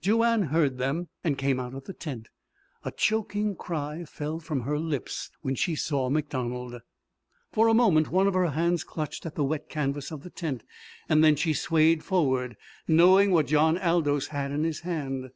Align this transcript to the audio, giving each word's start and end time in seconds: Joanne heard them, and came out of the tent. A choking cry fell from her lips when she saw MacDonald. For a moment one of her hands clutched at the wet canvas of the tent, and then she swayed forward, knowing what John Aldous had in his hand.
Joanne 0.00 0.44
heard 0.44 0.78
them, 0.78 1.08
and 1.22 1.36
came 1.36 1.60
out 1.60 1.74
of 1.74 1.84
the 1.84 1.92
tent. 1.92 2.30
A 2.82 2.90
choking 2.90 3.54
cry 3.54 4.06
fell 4.08 4.38
from 4.38 4.62
her 4.62 4.78
lips 4.78 5.28
when 5.42 5.54
she 5.54 5.76
saw 5.76 6.08
MacDonald. 6.08 6.80
For 7.52 7.68
a 7.68 7.74
moment 7.74 8.10
one 8.10 8.26
of 8.26 8.32
her 8.32 8.52
hands 8.52 8.84
clutched 8.84 9.26
at 9.26 9.34
the 9.34 9.44
wet 9.44 9.68
canvas 9.68 10.10
of 10.10 10.22
the 10.22 10.30
tent, 10.30 10.64
and 11.10 11.22
then 11.22 11.36
she 11.36 11.52
swayed 11.52 12.02
forward, 12.02 12.56
knowing 12.88 13.32
what 13.32 13.48
John 13.48 13.76
Aldous 13.76 14.28
had 14.28 14.50
in 14.50 14.64
his 14.64 14.80
hand. 14.80 15.30